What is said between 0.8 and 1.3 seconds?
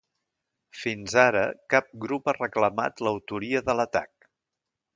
Fins